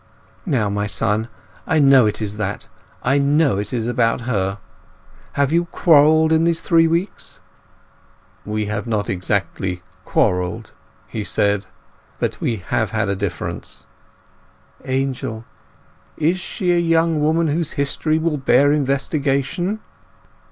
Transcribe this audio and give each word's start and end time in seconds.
Now, 0.47 0.67
my 0.67 0.87
son, 0.87 1.29
I 1.67 1.77
know 1.77 2.07
it 2.07 2.23
is 2.23 2.37
that—I 2.37 3.19
know 3.19 3.59
it 3.59 3.71
is 3.71 3.85
about 3.85 4.21
her! 4.21 4.57
Have 5.33 5.53
you 5.53 5.65
quarrelled 5.65 6.31
in 6.31 6.43
these 6.43 6.61
three 6.61 6.87
weeks?" 6.87 7.39
"We 8.43 8.65
have 8.65 8.87
not 8.87 9.11
exactly 9.11 9.83
quarrelled," 10.03 10.73
he 11.05 11.23
said. 11.23 11.67
"But 12.17 12.41
we 12.41 12.55
have 12.55 12.89
had 12.89 13.09
a 13.09 13.15
difference—" 13.15 13.85
"Angel—is 14.85 16.39
she 16.39 16.71
a 16.73 16.79
young 16.79 17.21
woman 17.21 17.49
whose 17.49 17.73
history 17.73 18.17
will 18.17 18.37
bear 18.37 18.71
investigation?" 18.71 19.81